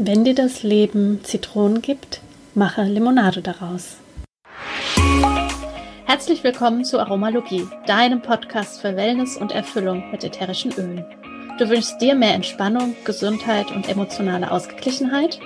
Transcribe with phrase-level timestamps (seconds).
[0.00, 2.20] Wenn dir das Leben Zitronen gibt,
[2.54, 3.96] mache Limonade daraus.
[6.04, 11.04] Herzlich willkommen zu Aromalogie, deinem Podcast für Wellness und Erfüllung mit ätherischen Ölen.
[11.58, 15.40] Du wünschst dir mehr Entspannung, Gesundheit und emotionale Ausgeglichenheit?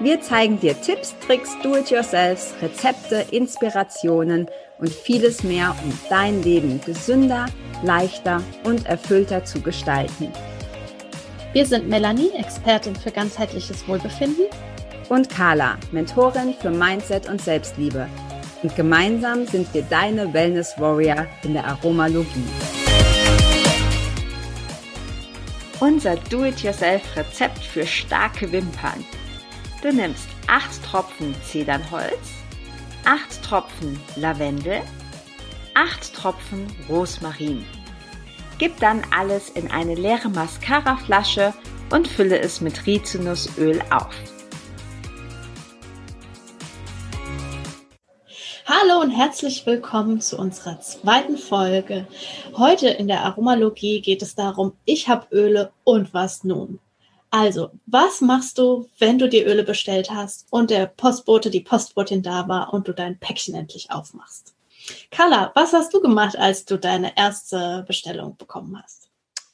[0.00, 4.48] Wir zeigen dir Tipps, Tricks, Do-it-yourselfs, Rezepte, Inspirationen
[4.78, 7.46] und vieles mehr, um dein Leben gesünder,
[7.84, 10.32] leichter und erfüllter zu gestalten.
[11.52, 14.44] Wir sind Melanie, Expertin für ganzheitliches Wohlbefinden.
[15.08, 18.08] Und Carla, Mentorin für Mindset und Selbstliebe.
[18.62, 22.46] Und gemeinsam sind wir deine Wellness Warrior in der Aromalogie.
[25.80, 29.04] Unser Do-it-yourself-Rezept für starke Wimpern.
[29.82, 32.30] Du nimmst 8 Tropfen Zedernholz,
[33.04, 34.82] 8 Tropfen Lavendel,
[35.74, 37.64] 8 Tropfen Rosmarin
[38.60, 41.54] Gib dann alles in eine leere Mascara-Flasche
[41.88, 44.14] und fülle es mit Rizinusöl auf.
[48.66, 52.06] Hallo und herzlich willkommen zu unserer zweiten Folge.
[52.54, 56.80] Heute in der Aromalogie geht es darum, ich habe Öle und was nun?
[57.30, 62.22] Also, was machst du, wenn du dir Öle bestellt hast und der Postbote, die Postbotin
[62.22, 64.52] da war und du dein Päckchen endlich aufmachst?
[65.10, 69.10] Carla, was hast du gemacht, als du deine erste Bestellung bekommen hast?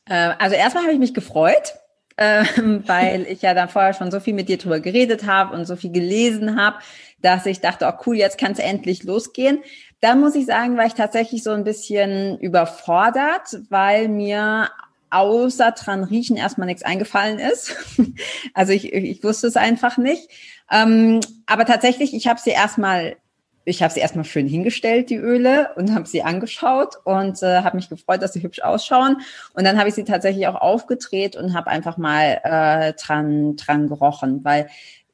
[0.06, 1.74] Äh, also erstmal habe ich mich gefreut,
[2.16, 5.66] ähm, weil ich ja dann vorher schon so viel mit dir drüber geredet habe und
[5.66, 6.78] so viel gelesen habe,
[7.20, 9.62] dass ich dachte, oh cool, jetzt kann es endlich losgehen.
[10.00, 14.70] Dann muss ich sagen, war ich tatsächlich so ein bisschen überfordert, weil mir
[15.10, 17.74] außer dran riechen erstmal nichts eingefallen ist.
[18.54, 20.28] also ich, ich wusste es einfach nicht.
[20.70, 23.16] Ähm, aber tatsächlich, ich habe sie erstmal
[23.66, 27.76] ich habe sie erstmal schön hingestellt, die Öle, und habe sie angeschaut und äh, habe
[27.76, 29.18] mich gefreut, dass sie hübsch ausschauen.
[29.54, 33.88] Und dann habe ich sie tatsächlich auch aufgedreht und habe einfach mal äh, dran, dran
[33.88, 34.68] gerochen, weil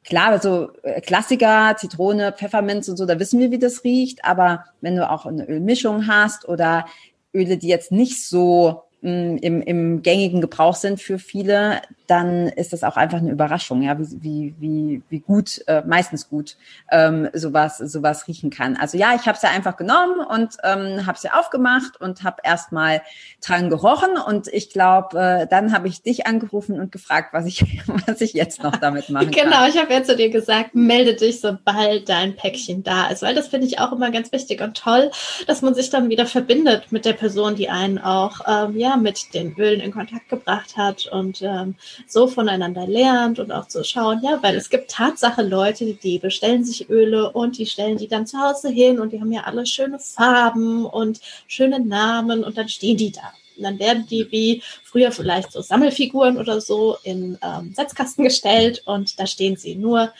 [0.04, 4.24] klar, so äh, Klassiker, Zitrone, Pfefferminz und so, da wissen wir, wie das riecht.
[4.24, 6.84] Aber wenn du auch eine Ölmischung hast oder
[7.32, 11.80] Öle, die jetzt nicht so mh, im, im gängigen Gebrauch sind für viele,
[12.12, 16.58] dann ist das auch einfach eine Überraschung, ja, wie, wie, wie, gut, äh, meistens gut,
[16.90, 18.76] ähm, sowas, sowas riechen kann.
[18.76, 22.22] Also ja, ich habe es ja einfach genommen und ähm, habe es ja aufgemacht und
[22.22, 23.00] habe erstmal
[23.42, 27.64] dran gerochen und ich glaube, äh, dann habe ich dich angerufen und gefragt, was ich,
[28.06, 29.44] was ich jetzt noch damit machen kann.
[29.44, 33.34] Genau, ich habe ja zu dir gesagt, melde dich, sobald dein Päckchen da ist, weil
[33.34, 35.10] das finde ich auch immer ganz wichtig und toll,
[35.46, 39.32] dass man sich dann wieder verbindet mit der Person, die einen auch ähm, ja mit
[39.32, 41.76] den Ölen in Kontakt gebracht hat und ähm,
[42.10, 46.64] so voneinander lernt und auch zu schauen, ja, weil es gibt Tatsache Leute, die bestellen
[46.64, 49.66] sich Öle und die stellen die dann zu Hause hin und die haben ja alle
[49.66, 53.32] schöne Farben und schöne Namen und dann stehen die da.
[53.56, 58.82] Und dann werden die wie früher vielleicht so Sammelfiguren oder so in ähm, Setzkasten gestellt
[58.86, 59.74] und da stehen sie.
[59.74, 60.12] Nur,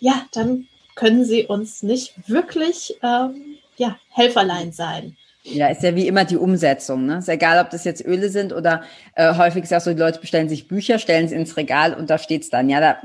[0.00, 5.16] ja, dann können sie uns nicht wirklich ähm, ja, Helferlein sein.
[5.46, 7.04] Ja, ist ja wie immer die Umsetzung.
[7.04, 7.18] Ne?
[7.18, 8.82] Ist egal, ob das jetzt Öle sind oder
[9.14, 12.16] äh, häufig sagst du, die Leute bestellen sich Bücher, stellen sie ins Regal und da
[12.16, 12.70] steht's dann.
[12.70, 12.96] Ja, da,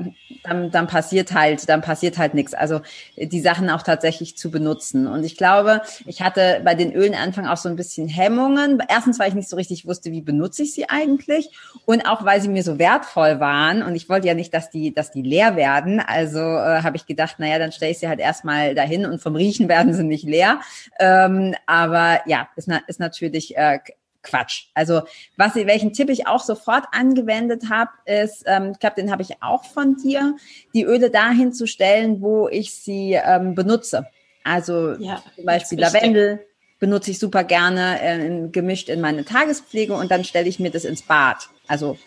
[0.44, 2.54] dann, dann passiert halt, dann passiert halt nichts.
[2.54, 2.80] Also
[3.18, 5.06] die Sachen auch tatsächlich zu benutzen.
[5.06, 8.82] Und ich glaube, ich hatte bei den Ölen Anfang auch so ein bisschen Hemmungen.
[8.88, 11.50] Erstens, weil ich nicht so richtig wusste, wie benutze ich sie eigentlich,
[11.84, 13.82] und auch weil sie mir so wertvoll waren.
[13.82, 16.00] Und ich wollte ja nicht, dass die, dass die leer werden.
[16.00, 19.36] Also äh, habe ich gedacht, naja, dann stelle ich sie halt erstmal dahin und vom
[19.36, 20.60] Riechen werden sie nicht leer.
[20.98, 23.80] Ähm, aber ja, ist, na, ist natürlich äh,
[24.22, 24.66] Quatsch.
[24.74, 25.02] Also
[25.36, 29.42] was, welchen Tipp ich auch sofort angewendet habe, ist, ähm, ich glaube, den habe ich
[29.42, 30.36] auch von dir,
[30.74, 34.06] die Öle dahin zu stellen, wo ich sie ähm, benutze.
[34.44, 36.46] Also ja, zum Beispiel Lavendel
[36.78, 40.84] benutze ich super gerne äh, gemischt in meine Tagespflege und dann stelle ich mir das
[40.84, 41.48] ins Bad.
[41.66, 41.98] Also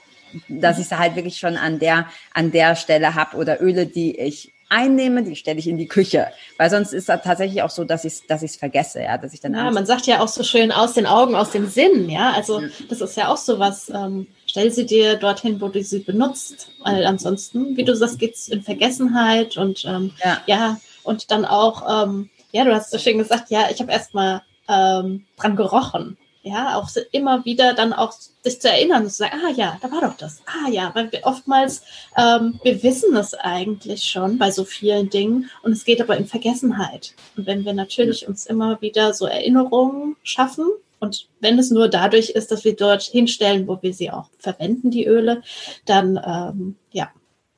[0.47, 4.19] dass ich sie halt wirklich schon an der an der Stelle habe oder Öle, die
[4.19, 6.27] ich einnehme, die stelle ich in die Küche.
[6.57, 9.33] Weil sonst ist es tatsächlich auch so, dass ich es dass ich's vergesse, ja, dass
[9.33, 9.53] ich dann.
[9.53, 12.31] Ja, man sagt ja auch so schön aus den Augen, aus dem Sinn, ja.
[12.31, 15.99] Also das ist ja auch so was, ähm, stell sie dir dorthin, wo du sie
[15.99, 16.69] benutzt.
[16.83, 20.41] Weil ansonsten, wie du sagst, geht es in Vergessenheit und ähm, ja.
[20.47, 24.41] ja, und dann auch, ähm, ja, du hast so schön gesagt, ja, ich habe erstmal
[24.67, 28.13] ähm, dran gerochen ja, auch immer wieder dann auch
[28.43, 31.09] sich zu erinnern und zu sagen, ah ja, da war doch das, ah ja, weil
[31.11, 31.83] wir oftmals,
[32.17, 36.27] ähm, wir wissen es eigentlich schon bei so vielen Dingen und es geht aber in
[36.27, 37.15] Vergessenheit.
[37.37, 40.65] Und wenn wir natürlich uns immer wieder so Erinnerungen schaffen
[40.99, 44.91] und wenn es nur dadurch ist, dass wir dort hinstellen, wo wir sie auch verwenden,
[44.91, 45.43] die Öle,
[45.85, 47.09] dann ähm, ja,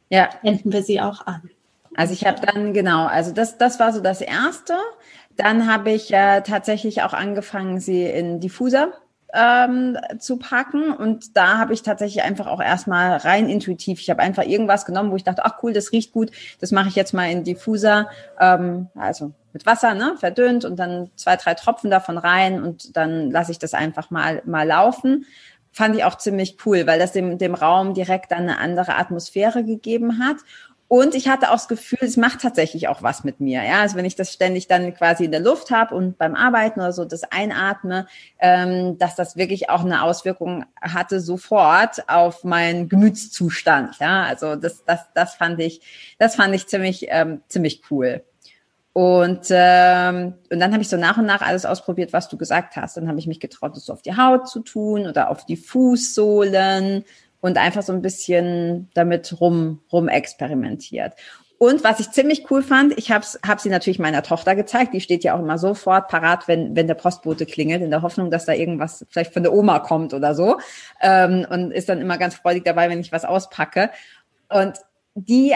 [0.09, 1.49] ja, wenden wir sie auch an.
[1.95, 4.75] Also ich habe dann genau, also das das war so das erste.
[5.37, 8.93] Dann habe ich äh, tatsächlich auch angefangen, sie in Diffuser
[9.33, 10.91] ähm, zu packen.
[10.91, 13.99] Und da habe ich tatsächlich einfach auch erstmal rein intuitiv.
[13.99, 16.87] Ich habe einfach irgendwas genommen, wo ich dachte, ach cool, das riecht gut, das mache
[16.87, 18.09] ich jetzt mal in Diffuser,
[18.39, 23.31] ähm, also mit Wasser, ne, verdünnt und dann zwei, drei Tropfen davon rein und dann
[23.31, 25.25] lasse ich das einfach mal mal laufen
[25.75, 29.65] fand ich auch ziemlich cool, weil das dem, dem Raum direkt dann eine andere Atmosphäre
[29.65, 30.37] gegeben hat.
[30.87, 33.63] Und ich hatte auch das Gefühl, es macht tatsächlich auch was mit mir.
[33.63, 36.79] Ja, also wenn ich das ständig dann quasi in der Luft habe und beim Arbeiten
[36.79, 38.05] oder so das einatme,
[38.39, 43.97] ähm, dass das wirklich auch eine Auswirkung hatte sofort auf meinen Gemütszustand.
[43.99, 45.81] Ja, also das, das, das fand ich,
[46.19, 48.23] das fand ich ziemlich, ähm, ziemlich cool.
[48.93, 52.77] Und, ähm, und dann habe ich so nach und nach alles ausprobiert, was du gesagt
[52.77, 52.95] hast.
[52.95, 55.57] Dann habe ich mich getraut, das so auf die Haut zu tun oder auf die
[55.57, 57.03] Fußsohlen
[57.45, 61.13] und einfach so ein bisschen damit rum, rum experimentiert.
[61.59, 64.95] Und was ich ziemlich cool fand, ich habe hab sie natürlich meiner Tochter gezeigt.
[64.95, 68.31] Die steht ja auch immer sofort parat, wenn, wenn der Postbote klingelt, in der Hoffnung,
[68.31, 70.57] dass da irgendwas vielleicht von der Oma kommt oder so.
[71.01, 73.91] Ähm, und ist dann immer ganz freudig dabei, wenn ich was auspacke.
[74.49, 74.79] Und
[75.13, 75.53] die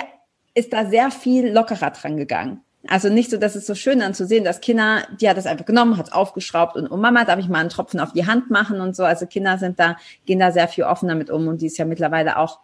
[0.54, 2.62] ist da sehr viel lockerer dran gegangen.
[2.88, 5.46] Also nicht so, dass es so schön dann zu sehen, dass Kinder, die hat das
[5.46, 8.26] einfach genommen, hat es aufgeschraubt und oh Mama, darf ich mal einen Tropfen auf die
[8.26, 9.04] Hand machen und so.
[9.04, 11.84] Also Kinder sind da, gehen da sehr viel offener mit um und die ist ja
[11.84, 12.60] mittlerweile auch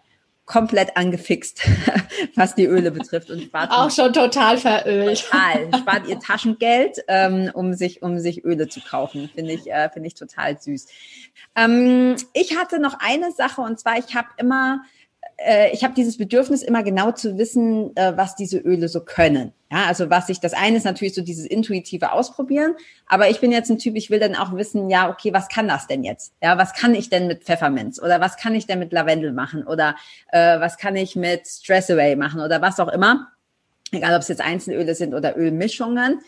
[0.45, 1.61] komplett angefixt,
[2.35, 5.25] was die Öle betrifft und spart auch schon total verölt.
[5.25, 9.29] Total, spart ihr Taschengeld, ähm, um sich um sich Öle zu kaufen.
[9.33, 10.87] Finde ich äh, finde ich total süß.
[11.55, 14.81] Ähm, ich hatte noch eine Sache und zwar ich habe immer
[15.37, 19.51] äh, ich habe dieses Bedürfnis, immer genau zu wissen, äh, was diese Öle so können.
[19.71, 22.75] Ja, also was ich, das eine ist natürlich so dieses intuitive Ausprobieren,
[23.07, 25.67] aber ich bin jetzt ein Typ, ich will dann auch wissen, ja, okay, was kann
[25.67, 26.33] das denn jetzt?
[26.41, 29.65] Ja, was kann ich denn mit Pfefferminz oder was kann ich denn mit Lavendel machen
[29.65, 29.95] oder
[30.31, 33.31] äh, was kann ich mit Stress Away machen oder was auch immer.
[33.91, 36.19] Egal, ob es jetzt Einzelöle sind oder Ölmischungen.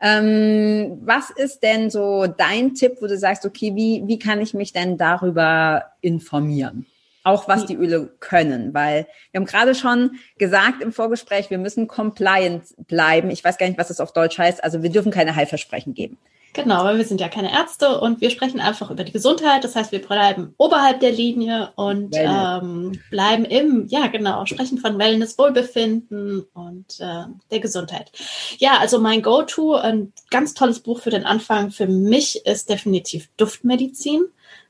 [0.00, 4.52] Ähm, was ist denn so dein Tipp, wo du sagst, okay, wie, wie kann ich
[4.54, 6.86] mich denn darüber informieren?
[7.24, 11.88] Auch was die Öle können, weil wir haben gerade schon gesagt im Vorgespräch, wir müssen
[11.88, 13.30] compliant bleiben.
[13.30, 14.62] Ich weiß gar nicht, was das auf Deutsch heißt.
[14.62, 16.18] Also wir dürfen keine Heilversprechen geben.
[16.54, 19.64] Genau, weil wir sind ja keine Ärzte und wir sprechen einfach über die Gesundheit.
[19.64, 24.96] Das heißt, wir bleiben oberhalb der Linie und ähm, bleiben im, ja genau, sprechen von
[24.96, 28.12] Wellness, Wohlbefinden und äh, der Gesundheit.
[28.58, 33.28] Ja, also mein Go-To, ein ganz tolles Buch für den Anfang für mich ist definitiv
[33.36, 34.26] Duftmedizin.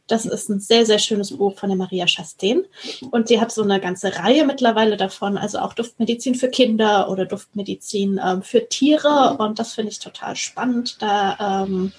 [0.06, 2.64] Das ist ein sehr, sehr schönes Buch von der Maria Chastain.
[3.10, 7.24] Und die hat so eine ganze Reihe mittlerweile davon, also auch Duftmedizin für Kinder oder
[7.24, 9.36] Duftmedizin ähm, für Tiere.
[9.38, 11.92] Und das finde ich total spannend, da ähm,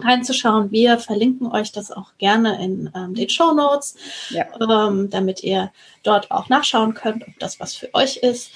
[0.00, 0.70] reinzuschauen.
[0.70, 3.96] Wir verlinken euch das auch gerne in ähm, den Show Notes,
[4.30, 4.46] ja.
[4.60, 5.70] ähm, damit ihr
[6.02, 8.50] dort auch nachschauen könnt, ob das was für euch ist.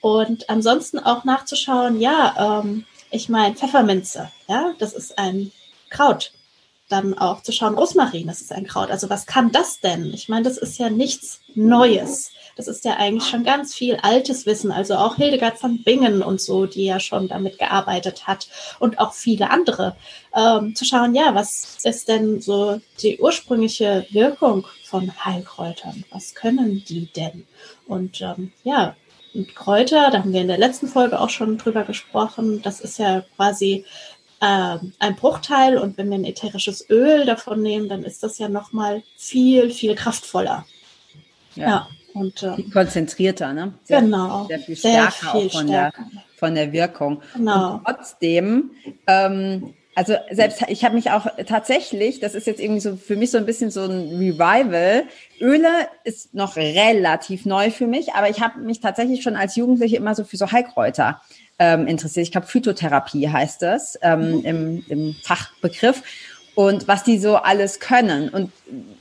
[0.00, 5.52] Und ansonsten auch nachzuschauen, ja, ähm, ich meine Pfefferminze, ja, das ist ein
[5.88, 6.32] Kraut
[6.90, 8.90] dann auch zu schauen, Rosmarin, das ist ein Kraut.
[8.90, 10.12] Also was kann das denn?
[10.12, 12.32] Ich meine, das ist ja nichts Neues.
[12.56, 14.72] Das ist ja eigentlich schon ganz viel altes Wissen.
[14.72, 18.48] Also auch Hildegard von Bingen und so, die ja schon damit gearbeitet hat
[18.80, 19.96] und auch viele andere.
[20.34, 26.04] Ähm, zu schauen, ja, was ist denn so die ursprüngliche Wirkung von Heilkräutern?
[26.10, 27.46] Was können die denn?
[27.86, 28.96] Und ähm, ja,
[29.32, 32.62] und Kräuter, da haben wir in der letzten Folge auch schon drüber gesprochen.
[32.62, 33.84] Das ist ja quasi
[34.46, 39.02] ein Bruchteil und wenn wir ein ätherisches Öl davon nehmen, dann ist das ja nochmal
[39.16, 40.64] viel, viel kraftvoller.
[41.54, 41.68] Ja.
[41.68, 43.74] ja und äh, konzentrierter, ne?
[43.84, 44.46] Sehr, genau.
[44.46, 46.06] Sehr viel stärker sehr viel auch von, stärker.
[46.12, 47.22] Der, von der Wirkung.
[47.34, 47.74] Genau.
[47.74, 48.70] Und trotzdem,
[49.06, 53.30] ähm, also selbst ich habe mich auch tatsächlich, das ist jetzt irgendwie so für mich
[53.30, 55.04] so ein bisschen so ein Revival.
[55.40, 59.96] Öle ist noch relativ neu für mich, aber ich habe mich tatsächlich schon als Jugendliche
[59.96, 61.20] immer so für so Heilkräuter
[61.58, 62.24] ähm, interessiert.
[62.24, 64.44] Ich glaube, Phytotherapie heißt das ähm, mhm.
[64.44, 66.02] im, im Fachbegriff.
[66.54, 68.28] Und was die so alles können.
[68.28, 68.52] Und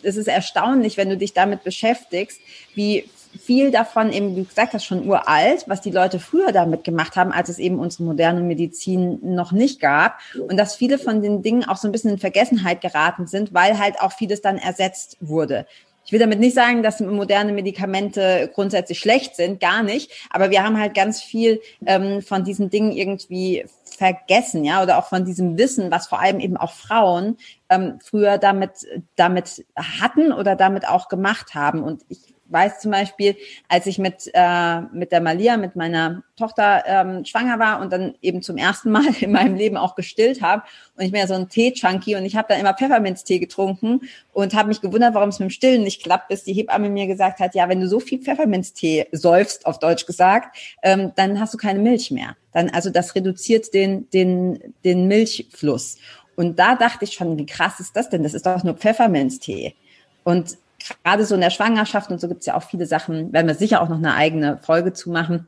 [0.04, 2.40] es ist erstaunlich, wenn du dich damit beschäftigst,
[2.76, 7.16] wie viel davon eben, wie gesagt hast, schon uralt, was die Leute früher damit gemacht
[7.16, 10.20] haben, als es eben unsere moderne Medizin noch nicht gab.
[10.48, 13.78] Und dass viele von den Dingen auch so ein bisschen in Vergessenheit geraten sind, weil
[13.78, 15.66] halt auch vieles dann ersetzt wurde.
[16.06, 20.12] Ich will damit nicht sagen, dass moderne Medikamente grundsätzlich schlecht sind, gar nicht.
[20.32, 25.08] Aber wir haben halt ganz viel ähm, von diesen Dingen irgendwie vergessen, ja, oder auch
[25.08, 27.38] von diesem Wissen, was vor allem eben auch Frauen
[27.70, 31.84] ähm, früher damit damit hatten oder damit auch gemacht haben.
[31.84, 33.36] Und ich weiß zum Beispiel,
[33.68, 38.16] als ich mit, äh, mit der Malia, mit meiner Tochter ähm, schwanger war und dann
[38.22, 40.64] eben zum ersten Mal in meinem Leben auch gestillt habe
[40.96, 44.02] und ich bin ja so ein Tee-Junkie und ich habe dann immer Pfefferminztee getrunken
[44.34, 47.08] und habe mich gewundert, warum es mit dem Stillen nicht klappt, bis die Hebamme mir
[47.08, 51.54] gesagt hat, ja, wenn du so viel Pfefferminztee säufst, auf Deutsch gesagt, ähm, dann hast
[51.54, 52.36] du keine Milch mehr.
[52.52, 55.98] Dann, also das reduziert den, den, den Milchfluss.
[56.36, 58.24] Und da dachte ich schon, wie krass ist das denn?
[58.24, 59.76] Das ist doch nur Pfefferminztee.
[60.24, 60.58] Und
[61.04, 63.56] gerade so in der Schwangerschaft und so gibt es ja auch viele Sachen, werden wir
[63.56, 65.48] sicher auch noch eine eigene Folge zu machen,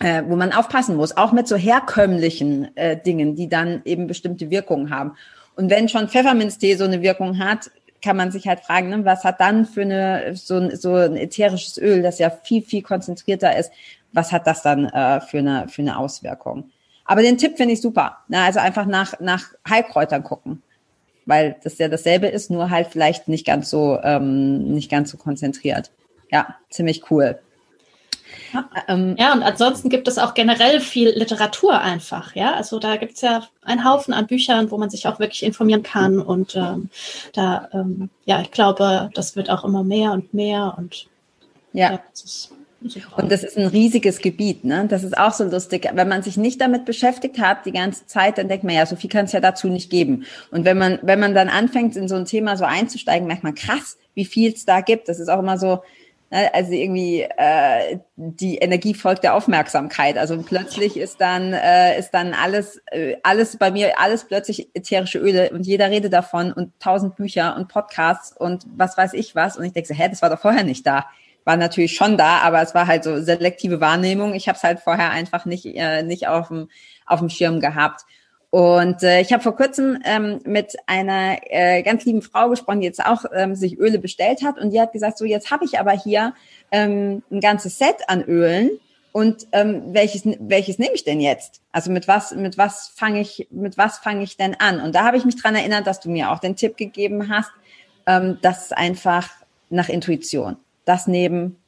[0.00, 4.50] äh, wo man aufpassen muss, auch mit so herkömmlichen äh, Dingen, die dann eben bestimmte
[4.50, 5.12] Wirkungen haben.
[5.54, 7.70] Und wenn schon Pfefferminztee so eine Wirkung hat,
[8.02, 11.16] kann man sich halt fragen, ne, was hat dann für eine so, ein, so ein
[11.16, 13.70] ätherisches Öl, das ja viel viel konzentrierter ist,
[14.12, 16.70] was hat das dann äh, für eine für eine Auswirkung?
[17.04, 18.18] Aber den Tipp finde ich super.
[18.28, 20.62] Na, also einfach nach nach Heilkräutern gucken,
[21.26, 25.16] weil das ja dasselbe ist, nur halt vielleicht nicht ganz so ähm, nicht ganz so
[25.16, 25.90] konzentriert.
[26.30, 27.38] Ja, ziemlich cool.
[28.52, 28.68] Ja.
[28.88, 32.54] Ähm, ja, und ansonsten gibt es auch generell viel Literatur einfach, ja.
[32.54, 35.82] Also da gibt es ja einen Haufen an Büchern, wo man sich auch wirklich informieren
[35.82, 36.18] kann.
[36.18, 36.90] Und ähm,
[37.34, 41.08] da, ähm, ja, ich glaube, das wird auch immer mehr und mehr und
[41.72, 41.92] ja.
[41.92, 42.00] ja
[43.16, 44.86] und das ist ein riesiges Gebiet, ne?
[44.88, 45.88] Das ist auch so lustig.
[45.92, 48.96] Wenn man sich nicht damit beschäftigt hat die ganze Zeit, dann denkt man, ja, so
[48.96, 50.24] viel kann es ja dazu nicht geben.
[50.50, 53.54] Und wenn man, wenn man dann anfängt, in so ein Thema so einzusteigen, merkt man,
[53.54, 55.08] krass, wie viel es da gibt.
[55.08, 55.80] Das ist auch immer so,
[56.32, 56.52] Ne?
[56.54, 60.16] Also irgendwie äh, die Energie folgt der Aufmerksamkeit.
[60.16, 65.18] Also plötzlich ist dann äh, ist dann alles äh, alles bei mir alles plötzlich ätherische
[65.18, 69.58] Öle und jeder redet davon und tausend Bücher und Podcasts und was weiß ich was
[69.58, 71.04] und ich denke so, hä, das war doch vorher nicht da.
[71.44, 74.34] War natürlich schon da, aber es war halt so selektive Wahrnehmung.
[74.34, 76.68] Ich habe es halt vorher einfach nicht äh, nicht auf dem
[77.06, 78.02] auf dem Schirm gehabt.
[78.50, 82.86] Und äh, ich habe vor kurzem ähm, mit einer äh, ganz lieben Frau gesprochen, die
[82.86, 84.58] jetzt auch ähm, sich Öle bestellt hat.
[84.58, 86.34] Und die hat gesagt, so jetzt habe ich aber hier
[86.70, 88.70] ähm, ein ganzes Set an Ölen.
[89.10, 91.62] Und ähm, welches welches nehme ich denn jetzt?
[91.72, 94.80] Also mit was mit was fange ich mit was fange ich denn an?
[94.80, 97.50] Und da habe ich mich dran erinnert, dass du mir auch den Tipp gegeben hast,
[98.06, 99.30] ähm, das ist einfach
[99.70, 100.56] nach Intuition.
[100.84, 101.61] Das neben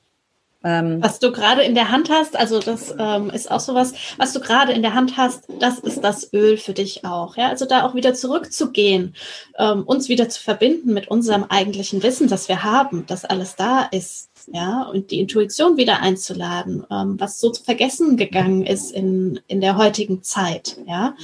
[0.64, 4.32] ähm, was du gerade in der Hand hast, also das ähm, ist auch sowas, was
[4.32, 7.36] du gerade in der Hand hast, das ist das Öl für dich auch.
[7.36, 9.14] Ja, also da auch wieder zurückzugehen,
[9.58, 13.82] ähm, uns wieder zu verbinden mit unserem eigentlichen Wissen, das wir haben, dass alles da
[13.82, 19.60] ist ja, und die Intuition wieder einzuladen, ähm, was so vergessen gegangen ist in, in
[19.60, 21.14] der heutigen Zeit, ja,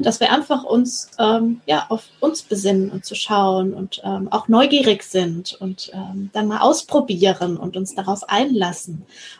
[0.00, 4.48] dass wir einfach uns, ähm, ja, auf uns besinnen und zu schauen und ähm, auch
[4.48, 5.90] neugierig sind und
[6.32, 8.87] dann mal ausprobieren und uns darauf einlassen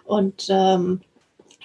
[0.05, 1.01] und ähm,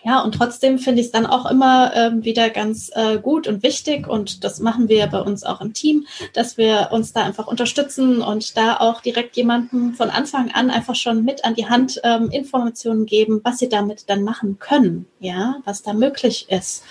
[0.05, 3.63] ja, und trotzdem finde ich es dann auch immer ähm, wieder ganz äh, gut und
[3.63, 4.05] wichtig.
[4.07, 8.21] Und das machen wir bei uns auch im Team, dass wir uns da einfach unterstützen
[8.21, 12.29] und da auch direkt jemanden von Anfang an einfach schon mit an die Hand ähm,
[12.31, 16.83] Informationen geben, was sie damit dann machen können, ja, was da möglich ist.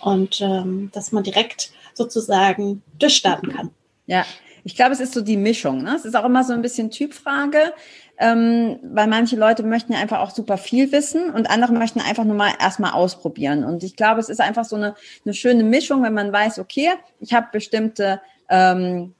[0.00, 3.70] Und ähm, dass man direkt sozusagen durchstarten kann.
[4.06, 4.24] Ja,
[4.66, 5.82] ich glaube, es ist so die Mischung.
[5.82, 5.94] Ne?
[5.96, 7.72] Es ist auch immer so ein bisschen Typfrage
[8.18, 12.24] ähm, weil manche Leute möchten ja einfach auch super viel wissen und andere möchten einfach
[12.24, 13.64] nur mal erstmal ausprobieren.
[13.64, 14.94] Und ich glaube, es ist einfach so eine,
[15.24, 19.14] eine schöne Mischung, wenn man weiß, okay, ich habe bestimmte ähm,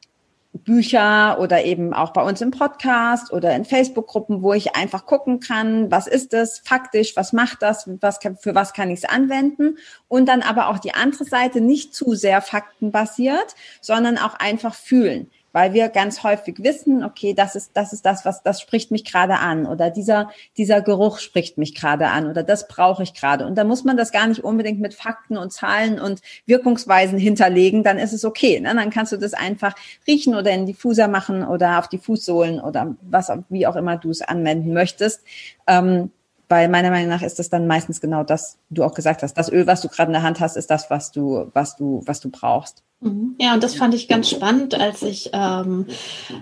[0.55, 5.38] Bücher oder eben auch bei uns im Podcast oder in Facebook-Gruppen, wo ich einfach gucken
[5.41, 9.76] kann, was ist das faktisch, was macht das, was für was kann ich es anwenden
[10.09, 15.31] und dann aber auch die andere Seite nicht zu sehr faktenbasiert, sondern auch einfach fühlen
[15.57, 19.07] weil wir ganz häufig wissen, okay, das ist, das ist das, was, das spricht mich
[19.07, 23.47] gerade an oder dieser, dieser Geruch spricht mich gerade an oder das brauche ich gerade.
[23.47, 27.85] Und da muss man das gar nicht unbedingt mit Fakten und Zahlen und Wirkungsweisen hinterlegen,
[27.85, 28.61] dann ist es okay.
[28.61, 28.75] Ne?
[28.75, 29.75] Dann kannst du das einfach
[30.07, 34.11] riechen oder in Diffuser machen oder auf die Fußsohlen oder was, wie auch immer du
[34.11, 35.23] es anwenden möchtest.
[35.67, 36.11] Ähm,
[36.51, 39.33] weil meiner Meinung nach ist das dann meistens genau das, du auch gesagt hast.
[39.39, 42.03] Das Öl, was du gerade in der Hand hast, ist das, was du, was du,
[42.05, 42.83] was du brauchst.
[43.00, 43.37] Mhm.
[43.38, 45.87] Ja, und das fand ich ganz spannend, als ich ähm,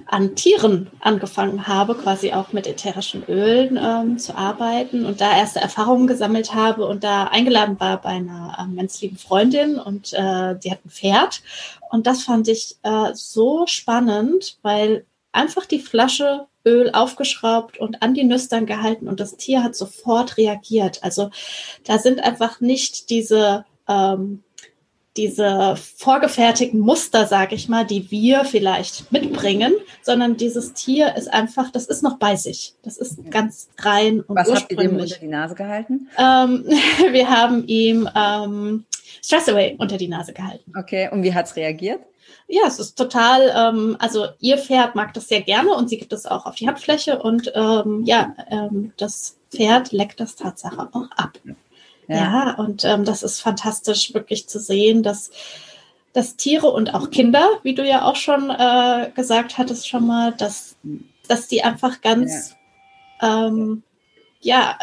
[0.06, 5.60] an Tieren angefangen habe, quasi auch mit ätherischen Ölen ähm, zu arbeiten und da erste
[5.60, 10.56] Erfahrungen gesammelt habe und da eingeladen war bei einer ähm, ganz lieben Freundin und äh,
[10.56, 11.42] die hat ein Pferd.
[11.90, 18.14] Und das fand ich äh, so spannend, weil einfach die Flasche Öl aufgeschraubt und an
[18.14, 21.02] die Nüstern gehalten und das Tier hat sofort reagiert.
[21.02, 21.30] Also
[21.84, 24.44] da sind einfach nicht diese ähm,
[25.16, 31.70] diese vorgefertigten Muster, sage ich mal, die wir vielleicht mitbringen, sondern dieses Tier ist einfach,
[31.70, 32.74] das ist noch bei sich.
[32.82, 36.08] Das ist ganz rein und Was habt ihr dem unter die Nase gehalten?
[36.18, 36.64] Ähm,
[37.12, 38.84] wir haben ihm ähm,
[39.22, 40.72] Stress Away unter die Nase gehalten.
[40.76, 42.00] Okay, und wie hat's reagiert?
[42.46, 46.12] Ja, es ist total, ähm, also ihr Pferd mag das sehr gerne und sie gibt
[46.12, 51.10] es auch auf die Handfläche und ähm, ja, ähm, das Pferd leckt das Tatsache auch
[51.16, 51.38] ab.
[52.08, 55.30] Ja, ja und ähm, das ist fantastisch wirklich zu sehen, dass,
[56.12, 60.32] dass Tiere und auch Kinder, wie du ja auch schon äh, gesagt hattest schon mal,
[60.32, 60.76] dass,
[61.28, 62.56] dass die einfach ganz,
[63.20, 63.82] ja, ähm,
[64.40, 64.78] ja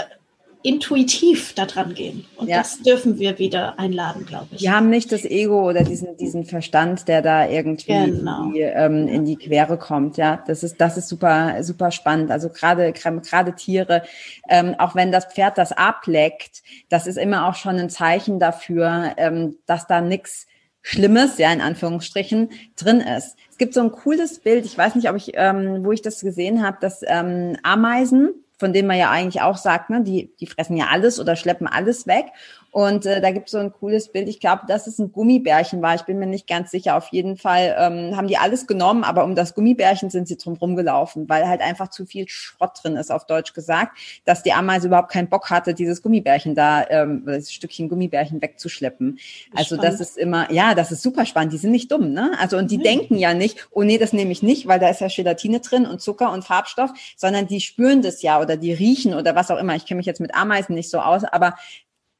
[0.63, 2.25] intuitiv da dran gehen.
[2.35, 2.57] Und ja.
[2.57, 4.61] das dürfen wir wieder einladen, glaube ich.
[4.61, 8.51] Wir haben nicht das Ego oder diesen, diesen Verstand, der da irgendwie genau.
[8.51, 10.17] die, ähm, in die Quere kommt.
[10.17, 12.31] Ja, das ist, das ist super, super spannend.
[12.31, 14.03] Also gerade, gerade Tiere,
[14.49, 19.13] ähm, auch wenn das Pferd das ableckt, das ist immer auch schon ein Zeichen dafür,
[19.17, 20.47] ähm, dass da nichts
[20.83, 23.37] Schlimmes, ja, in Anführungsstrichen, drin ist.
[23.49, 26.21] Es gibt so ein cooles Bild, ich weiß nicht, ob ich, ähm, wo ich das
[26.21, 30.45] gesehen habe, dass ähm, Ameisen, von denen man ja eigentlich auch sagt, ne, die, die
[30.45, 32.27] fressen ja alles oder schleppen alles weg.
[32.71, 34.29] Und äh, da gibt es so ein cooles Bild.
[34.29, 35.93] Ich glaube, dass es ein Gummibärchen war.
[35.95, 36.95] Ich bin mir nicht ganz sicher.
[36.95, 40.55] Auf jeden Fall ähm, haben die alles genommen, aber um das Gummibärchen sind sie drum
[40.55, 44.87] rumgelaufen, weil halt einfach zu viel Schrott drin ist, auf Deutsch gesagt, dass die Ameise
[44.87, 49.19] überhaupt keinen Bock hatte, dieses Gummibärchen da, ähm, das Stückchen Gummibärchen wegzuschleppen.
[49.53, 49.93] Also spannend.
[49.93, 51.51] das ist immer, ja, das ist super spannend.
[51.51, 52.31] Die sind nicht dumm, ne?
[52.39, 52.83] Also und die mhm.
[52.83, 55.85] denken ja nicht, oh nee, das nehme ich nicht, weil da ist ja Gelatine drin
[55.85, 59.57] und Zucker und Farbstoff, sondern die spüren das ja oder die riechen oder was auch
[59.57, 59.75] immer.
[59.75, 61.55] Ich kenne mich jetzt mit Ameisen nicht so aus, aber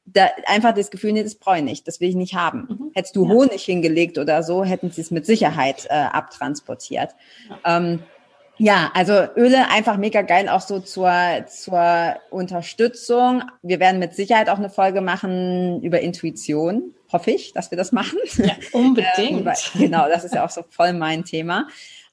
[0.04, 2.66] da einfach das Gefühl, nee, das brauche ich nicht, das will ich nicht haben.
[2.68, 2.90] Mhm.
[2.94, 3.30] Hättest du ja.
[3.30, 7.14] Honig hingelegt oder so, hätten sie es mit Sicherheit äh, abtransportiert.
[7.48, 7.78] Ja.
[7.78, 8.02] Ähm,
[8.58, 11.12] ja, also Öle einfach mega geil, auch so zur,
[11.48, 13.42] zur Unterstützung.
[13.62, 17.92] Wir werden mit Sicherheit auch eine Folge machen über Intuition, hoffe ich, dass wir das
[17.92, 18.18] machen.
[18.36, 19.18] Ja, unbedingt.
[19.18, 21.66] ähm, weil, genau, das ist ja auch so voll mein Thema.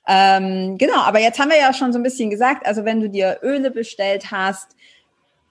[0.08, 3.10] Ähm, genau, aber jetzt haben wir ja schon so ein bisschen gesagt, also wenn du
[3.10, 4.76] dir Öle bestellt hast,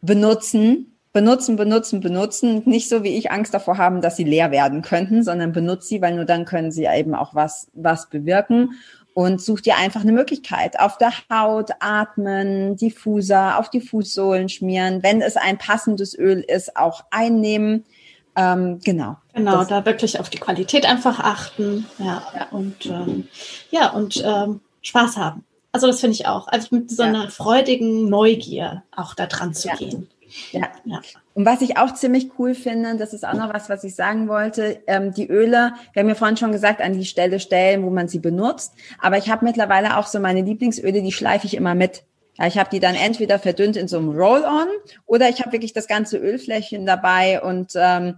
[0.01, 2.63] benutzen, benutzen, benutzen, benutzen.
[2.65, 6.03] Nicht so wie ich Angst davor haben, dass sie leer werden könnten, sondern benutzt sie,
[6.03, 8.73] weil nur dann können sie eben auch was, was bewirken.
[9.15, 10.79] Und such dir einfach eine Möglichkeit.
[10.79, 15.03] Auf der Haut atmen, Diffuser, auf die Fußsohlen schmieren.
[15.03, 17.85] Wenn es ein passendes Öl ist, auch einnehmen.
[18.37, 19.17] Ähm, genau.
[19.35, 21.87] Genau, das da wirklich auf die Qualität einfach achten.
[21.99, 22.47] Ja, ja.
[22.53, 23.27] und ähm,
[23.73, 25.45] ja, und ähm, Spaß haben.
[25.73, 26.47] Also das finde ich auch.
[26.47, 27.31] Also mit so einer ja.
[27.31, 29.75] freudigen Neugier auch da dran zu ja.
[29.75, 30.09] gehen.
[30.53, 30.69] Ja.
[30.85, 31.01] ja.
[31.35, 34.29] Und was ich auch ziemlich cool finde, das ist auch noch was, was ich sagen
[34.29, 37.91] wollte, ähm, die Öle, wir haben ja vorhin schon gesagt, an die Stelle stellen, wo
[37.91, 38.75] man sie benutzt.
[39.01, 42.05] Aber ich habe mittlerweile auch so meine Lieblingsöle, die schleife ich immer mit.
[42.39, 44.69] Ja, ich habe die dann entweder verdünnt in so einem Roll-on
[45.07, 48.17] oder ich habe wirklich das ganze Ölfläschchen dabei und ähm,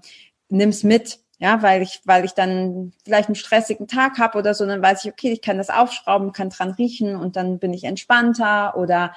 [0.48, 1.20] nimm's mit.
[1.38, 5.06] Ja, weil ich, weil ich dann vielleicht einen stressigen Tag habe oder so, dann weiß
[5.06, 9.14] ich, okay, ich kann das aufschrauben, kann dran riechen und dann bin ich entspannter oder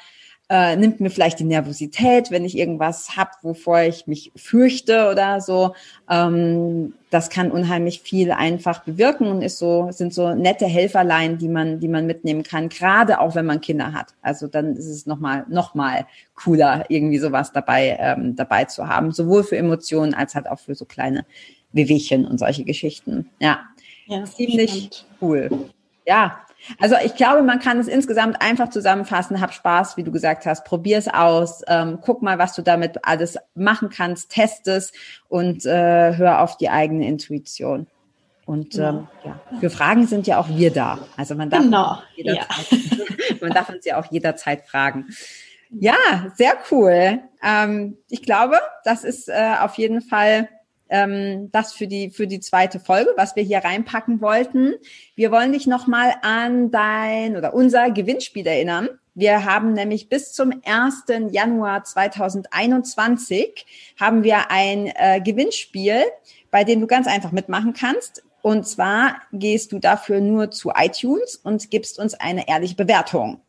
[0.50, 5.40] äh, nimmt mir vielleicht die Nervosität, wenn ich irgendwas habe, wovor ich mich fürchte oder
[5.40, 5.74] so.
[6.10, 11.48] Ähm, das kann unheimlich viel einfach bewirken und ist so, sind so nette Helferlein, die
[11.48, 14.14] man, die man mitnehmen kann, gerade auch wenn man Kinder hat.
[14.22, 19.12] Also dann ist es nochmal, noch mal cooler, irgendwie sowas dabei, ähm, dabei zu haben,
[19.12, 21.26] sowohl für Emotionen als halt auch für so kleine
[21.72, 23.30] Wehwehchen und solche Geschichten.
[23.40, 23.62] Ja,
[24.08, 25.06] ja ziemlich spannend.
[25.22, 25.50] cool.
[26.06, 26.40] Ja,
[26.80, 29.42] also ich glaube, man kann es insgesamt einfach zusammenfassen.
[29.42, 30.66] Hab Spaß, wie du gesagt hast.
[30.66, 31.62] Probier es aus.
[31.68, 34.30] Ähm, guck mal, was du damit alles machen kannst.
[34.32, 34.94] Test es
[35.28, 37.88] und äh, hör auf die eigene Intuition.
[38.46, 38.90] Und genau.
[38.90, 41.00] ähm, ja, für Fragen sind ja auch wir da.
[41.16, 42.02] Also man darf, genau.
[42.16, 43.36] jederzeit, ja.
[43.42, 45.08] man darf uns ja auch jederzeit fragen.
[45.72, 45.96] Ja,
[46.36, 47.22] sehr cool.
[47.42, 50.50] Ähm, ich glaube, das ist äh, auf jeden Fall
[50.90, 54.74] ähm, das für die, für die zweite Folge, was wir hier reinpacken wollten.
[55.16, 58.90] Wir wollen dich nochmal an dein oder unser Gewinnspiel erinnern.
[59.16, 61.04] Wir haben nämlich bis zum 1.
[61.32, 66.04] Januar 2021 haben wir ein äh, Gewinnspiel,
[66.50, 68.24] bei dem du ganz einfach mitmachen kannst.
[68.42, 73.40] Und zwar gehst du dafür nur zu iTunes und gibst uns eine ehrliche Bewertung.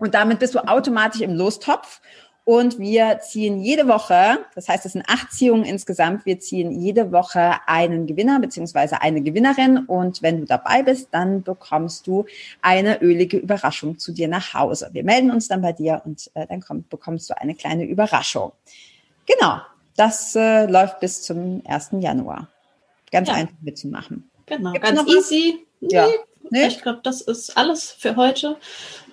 [0.00, 2.00] und damit bist du automatisch im Lostopf
[2.44, 7.12] und wir ziehen jede Woche, das heißt, es sind acht Ziehungen insgesamt, wir ziehen jede
[7.12, 9.84] Woche einen Gewinner beziehungsweise eine Gewinnerin.
[9.86, 12.24] Und wenn du dabei bist, dann bekommst du
[12.62, 14.88] eine ölige Überraschung zu dir nach Hause.
[14.92, 18.52] Wir melden uns dann bei dir und äh, dann kommt, bekommst du eine kleine Überraschung.
[19.26, 19.60] Genau,
[19.96, 21.90] das äh, läuft bis zum 1.
[22.00, 22.48] Januar.
[23.12, 23.34] Ganz ja.
[23.34, 24.30] einfach mitzumachen.
[24.46, 25.66] Genau, Gibt's ganz easy.
[25.80, 26.08] Ja.
[26.50, 26.66] Nee?
[26.66, 28.56] Ich glaube, das ist alles für heute.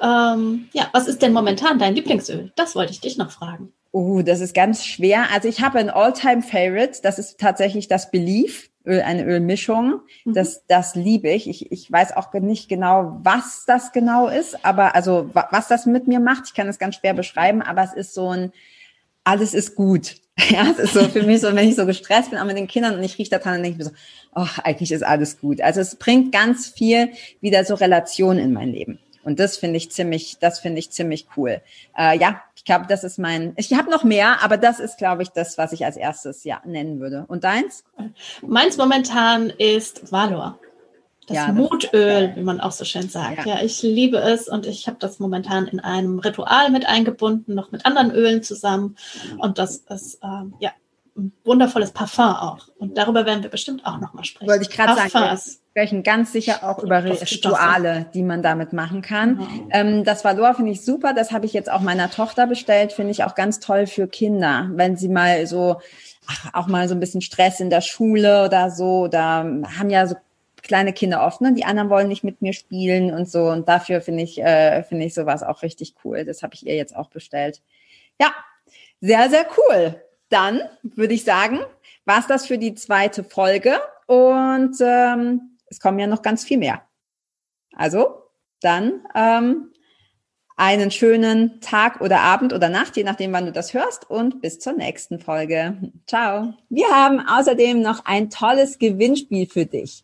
[0.02, 2.52] Ähm, ja, was ist denn momentan dein Lieblingsöl?
[2.56, 3.72] Das wollte ich dich noch fragen.
[3.92, 5.32] Oh, das ist ganz schwer.
[5.32, 7.00] Also ich habe ein All-Time-Favorite.
[7.02, 8.70] Das ist tatsächlich das Belief.
[8.86, 10.02] Öl, eine Ölmischung.
[10.24, 10.34] Mhm.
[10.34, 11.50] Das, das liebe ich.
[11.50, 11.72] ich.
[11.72, 16.20] Ich weiß auch nicht genau, was das genau ist, aber also was das mit mir
[16.20, 16.44] macht.
[16.48, 18.54] Ich kann es ganz schwer beschreiben, aber es ist so ein,
[19.24, 20.16] alles ist gut.
[20.50, 22.68] Ja, es ist so für mich so, wenn ich so gestresst bin, auch mit den
[22.68, 23.96] Kindern und ich rieche da dran, dann denke ich mir so,
[24.34, 25.62] ach, eigentlich ist alles gut.
[25.62, 27.10] Also es bringt ganz viel
[27.42, 29.00] wieder so Relationen in mein Leben.
[29.24, 31.62] Und das finde ich ziemlich, das finde ich ziemlich cool.
[31.98, 35.24] Äh, ja, ich glaube, das ist mein, ich habe noch mehr, aber das ist, glaube
[35.24, 37.26] ich, das, was ich als erstes ja nennen würde.
[37.28, 37.84] Und deins?
[38.42, 40.60] Meins momentan ist Valor.
[41.28, 43.46] Das ja, Mutöl, wie man auch so schön sagt.
[43.46, 47.54] Ja, ja ich liebe es und ich habe das momentan in einem Ritual mit eingebunden,
[47.54, 48.96] noch mit anderen Ölen zusammen.
[49.38, 50.72] Und das ist ähm, ja
[51.18, 52.70] ein wundervolles Parfum auch.
[52.78, 54.50] Und darüber werden wir bestimmt auch nochmal sprechen.
[54.50, 55.14] Wollte ich gerade sagen.
[55.14, 59.38] Wir sprechen ganz sicher auch über Rituale, die man damit machen kann.
[59.38, 59.68] Genau.
[59.72, 61.14] Ähm, das Valor finde ich super.
[61.14, 62.94] Das habe ich jetzt auch meiner Tochter bestellt.
[62.94, 65.78] Finde ich auch ganz toll für Kinder, wenn sie mal so
[66.28, 69.08] ach, auch mal so ein bisschen Stress in der Schule oder so.
[69.08, 70.16] Da haben ja so
[70.68, 71.54] kleine Kinder oft, ne?
[71.54, 73.50] Die anderen wollen nicht mit mir spielen und so.
[73.50, 76.26] Und dafür finde ich, äh, finde ich sowas auch richtig cool.
[76.26, 77.62] Das habe ich ihr jetzt auch bestellt.
[78.20, 78.34] Ja,
[79.02, 80.02] sehr, sehr cool.
[80.30, 81.60] Dann würde ich sagen,
[82.06, 86.58] war es das für die zweite Folge und ähm, es kommen ja noch ganz viel
[86.58, 86.82] mehr.
[87.76, 88.24] Also
[88.62, 89.72] dann ähm,
[90.58, 94.60] einen schönen Tag oder Abend oder Nacht, je nachdem, wann du das hörst und bis
[94.60, 95.78] zur nächsten Folge.
[96.08, 96.54] Ciao.
[96.70, 100.04] Wir haben außerdem noch ein tolles Gewinnspiel für dich.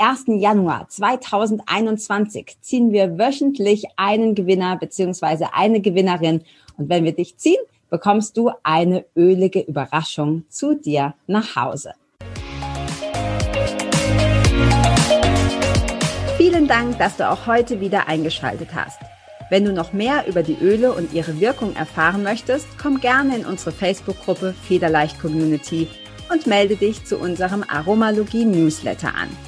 [0.00, 0.26] 1.
[0.28, 6.42] Januar 2021 ziehen wir wöchentlich einen Gewinner beziehungsweise eine Gewinnerin.
[6.76, 7.58] Und wenn wir dich ziehen,
[7.90, 11.94] bekommst du eine ölige Überraschung zu dir nach Hause.
[16.36, 19.00] Vielen Dank, dass du auch heute wieder eingeschaltet hast.
[19.50, 23.46] Wenn du noch mehr über die Öle und ihre Wirkung erfahren möchtest, komm gerne in
[23.46, 25.88] unsere Facebook-Gruppe Federleicht Community
[26.30, 29.47] und melde dich zu unserem Aromalogie Newsletter an.